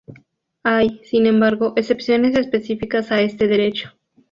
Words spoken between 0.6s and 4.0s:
Hay, sin embargo, excepciones específicas a este derecho.